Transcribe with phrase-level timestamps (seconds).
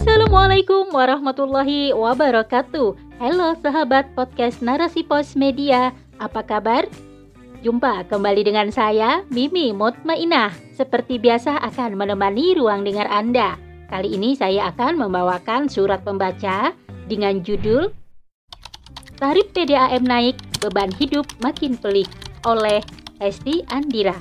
[0.00, 3.20] Assalamualaikum warahmatullahi wabarakatuh.
[3.20, 6.88] Halo sahabat podcast Narasi Pos Media, apa kabar?
[7.60, 10.56] Jumpa kembali dengan saya, Mimi Mutmainah.
[10.72, 13.60] Seperti biasa akan menemani ruang dengar Anda.
[13.92, 16.72] Kali ini saya akan membawakan surat pembaca
[17.04, 17.92] dengan judul
[19.20, 22.08] Tarif PDAM naik, beban hidup makin pelik
[22.48, 22.80] oleh
[23.20, 24.16] Hesti Andira.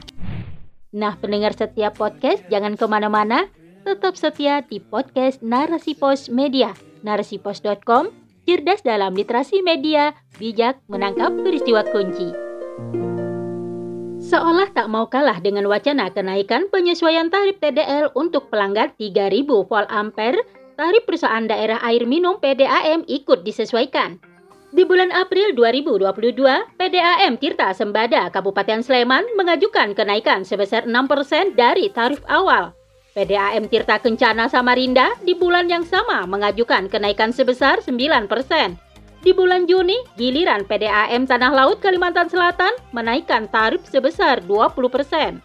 [0.91, 3.47] Nah, pendengar setiap podcast jangan ke mana-mana,
[3.83, 6.75] tetap setia di podcast Narasi Pos Media,
[7.05, 8.11] narasipos.com,
[8.43, 12.33] cerdas dalam literasi media, bijak menangkap peristiwa kunci.
[14.19, 20.43] Seolah tak mau kalah dengan wacana kenaikan penyesuaian tarif TDL untuk pelanggan 3000 volt ampere,
[20.75, 24.19] tarif perusahaan daerah air minum PDAM ikut disesuaikan.
[24.69, 26.45] Di bulan April 2022,
[26.77, 32.78] PDAM Tirta Sembada Kabupaten Sleman mengajukan kenaikan sebesar 6% dari tarif awal.
[33.19, 38.31] PDAM Tirta Kencana Samarinda di bulan yang sama mengajukan kenaikan sebesar 9%.
[39.19, 45.43] Di bulan Juni, giliran PDAM Tanah Laut Kalimantan Selatan menaikkan tarif sebesar 20%.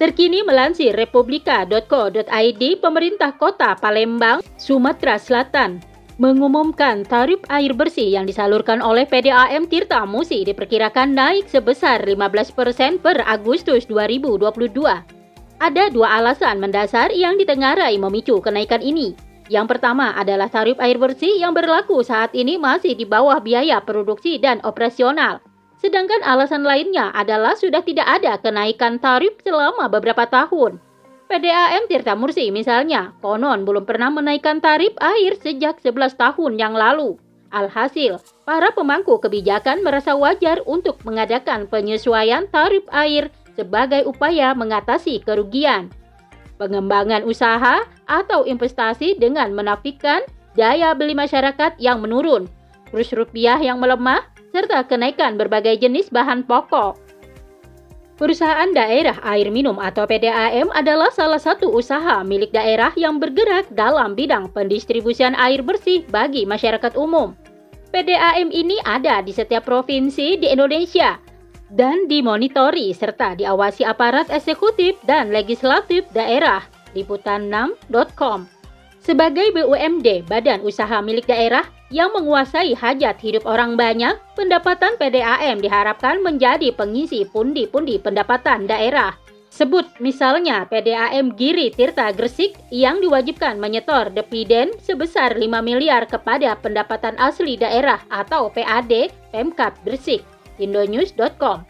[0.00, 5.84] Terkini melansir republika.co.id pemerintah kota Palembang, Sumatera Selatan
[6.16, 13.20] mengumumkan tarif air bersih yang disalurkan oleh PDAM Tirta Musi diperkirakan naik sebesar 15% per
[13.28, 15.15] Agustus 2022.
[15.56, 19.16] Ada dua alasan mendasar yang ditengarai memicu kenaikan ini.
[19.48, 24.36] Yang pertama adalah tarif air bersih yang berlaku saat ini masih di bawah biaya produksi
[24.36, 25.40] dan operasional.
[25.80, 30.76] Sedangkan alasan lainnya adalah sudah tidak ada kenaikan tarif selama beberapa tahun.
[31.32, 37.16] PDAM Tirta Mursi misalnya, konon belum pernah menaikkan tarif air sejak 11 tahun yang lalu.
[37.48, 45.88] Alhasil, para pemangku kebijakan merasa wajar untuk mengadakan penyesuaian tarif air sebagai upaya mengatasi kerugian.
[46.56, 50.24] Pengembangan usaha atau investasi dengan menafikan
[50.56, 52.48] daya beli masyarakat yang menurun,
[52.88, 54.24] kurs rupiah yang melemah,
[54.56, 56.96] serta kenaikan berbagai jenis bahan pokok.
[58.16, 64.16] Perusahaan Daerah Air Minum atau PDAM adalah salah satu usaha milik daerah yang bergerak dalam
[64.16, 67.36] bidang pendistribusian air bersih bagi masyarakat umum.
[67.92, 71.20] PDAM ini ada di setiap provinsi di Indonesia
[71.72, 76.62] dan dimonitori serta diawasi aparat eksekutif dan legislatif daerah.
[76.94, 78.46] Liputan6.com
[79.02, 81.62] Sebagai BUMD, badan usaha milik daerah,
[81.94, 89.14] yang menguasai hajat hidup orang banyak, pendapatan PDAM diharapkan menjadi pengisi pundi-pundi pendapatan daerah.
[89.56, 97.16] Sebut misalnya PDAM Giri Tirta Gresik yang diwajibkan menyetor dividen sebesar 5 miliar kepada pendapatan
[97.16, 100.35] asli daerah atau PAD Pemkap Gresik.
[100.58, 101.64] Indonews.com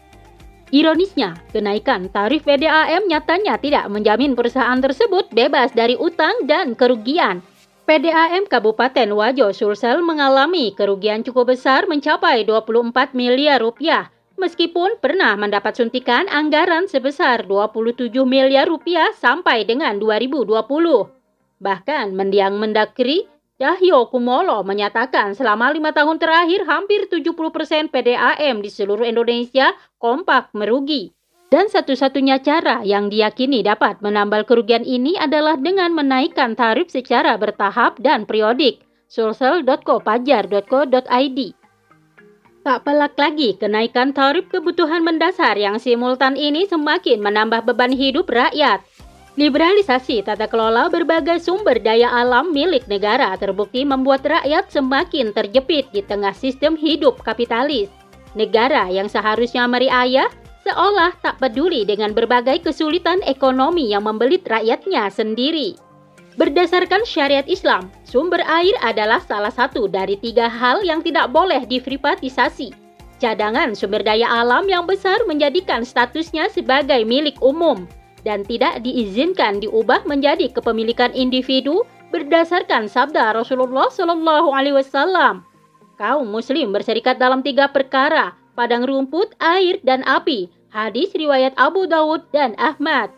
[0.67, 7.39] Ironisnya, kenaikan tarif PDAM nyatanya tidak menjamin perusahaan tersebut bebas dari utang dan kerugian
[7.87, 15.79] PDAM Kabupaten Wajo Sulsel mengalami kerugian cukup besar mencapai 24 miliar rupiah meskipun pernah mendapat
[15.79, 20.67] suntikan anggaran sebesar 27 miliar rupiah sampai dengan 2020.
[21.63, 29.01] Bahkan mendiang mendakri Cahyo Kumolo menyatakan selama lima tahun terakhir hampir 70% PDAM di seluruh
[29.01, 31.09] Indonesia kompak merugi.
[31.49, 37.97] Dan satu-satunya cara yang diyakini dapat menambal kerugian ini adalah dengan menaikkan tarif secara bertahap
[37.97, 38.85] dan periodik.
[39.09, 41.39] sulsel.kopajar.co.id
[42.61, 48.83] Tak pelak lagi, kenaikan tarif kebutuhan mendasar yang simultan ini semakin menambah beban hidup rakyat.
[49.37, 56.01] Liberalisasi tata kelola berbagai sumber daya alam milik negara terbukti membuat rakyat semakin terjepit di
[56.01, 57.85] tengah sistem hidup kapitalis.
[58.33, 60.25] Negara yang seharusnya meriayah
[60.65, 65.77] seolah tak peduli dengan berbagai kesulitan ekonomi yang membelit rakyatnya sendiri.
[66.41, 72.73] Berdasarkan syariat Islam, sumber air adalah salah satu dari tiga hal yang tidak boleh diprivatisasi.
[73.21, 77.85] Cadangan sumber daya alam yang besar menjadikan statusnya sebagai milik umum
[78.25, 85.43] dan tidak diizinkan diubah menjadi kepemilikan individu berdasarkan sabda Rasulullah Shallallahu Alaihi Wasallam.
[85.97, 92.27] Kaum Muslim berserikat dalam tiga perkara: padang rumput, air, dan api, Hadis riwayat Abu Dawud
[92.35, 93.09] dan Ahmad.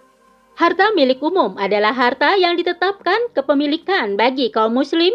[0.53, 5.11] Harta milik umum adalah harta yang ditetapkan kepemilikan bagi kaum muslim.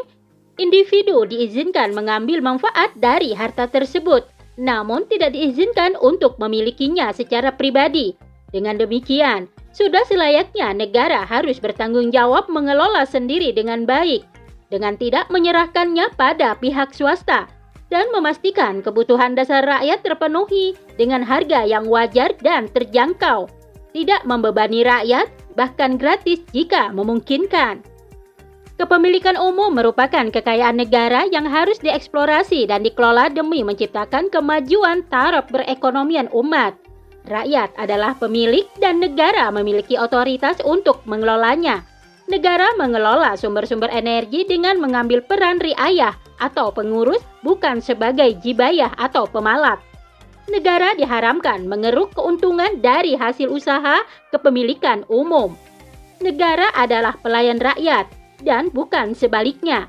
[0.60, 4.26] Individu diizinkan mengambil manfaat dari harta tersebut,
[4.60, 8.12] namun tidak diizinkan untuk memilikinya secara pribadi.
[8.50, 14.22] Dengan demikian, sudah selayaknya negara harus bertanggung jawab mengelola sendiri dengan baik,
[14.70, 17.50] dengan tidak menyerahkannya pada pihak swasta
[17.90, 23.50] dan memastikan kebutuhan dasar rakyat terpenuhi dengan harga yang wajar dan terjangkau,
[23.90, 25.26] tidak membebani rakyat,
[25.58, 27.82] bahkan gratis jika memungkinkan.
[28.74, 36.26] Kepemilikan umum merupakan kekayaan negara yang harus dieksplorasi dan dikelola demi menciptakan kemajuan taraf berekonomian
[36.34, 36.74] umat.
[37.24, 41.80] Rakyat adalah pemilik dan negara memiliki otoritas untuk mengelolanya.
[42.28, 49.80] Negara mengelola sumber-sumber energi dengan mengambil peran riayah atau pengurus bukan sebagai jibayah atau pemalat.
[50.52, 55.56] Negara diharamkan mengeruk keuntungan dari hasil usaha kepemilikan umum.
[56.20, 58.04] Negara adalah pelayan rakyat
[58.44, 59.88] dan bukan sebaliknya.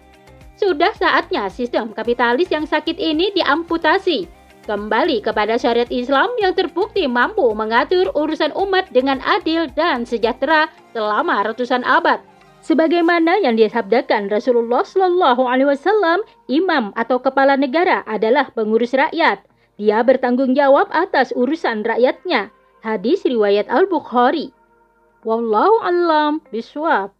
[0.55, 4.44] Sudah saatnya sistem kapitalis yang sakit ini diamputasi.
[4.65, 11.45] Kembali kepada syariat Islam yang terbukti mampu mengatur urusan umat dengan adil dan sejahtera selama
[11.45, 12.17] ratusan abad.
[12.65, 19.45] Sebagaimana yang disabdakan Rasulullah Shallallahu Alaihi Wasallam, imam atau kepala negara adalah pengurus rakyat.
[19.77, 22.49] Dia bertanggung jawab atas urusan rakyatnya.
[22.81, 24.49] Hadis riwayat Al Bukhari.
[25.21, 27.14] Wallahu alam biswab.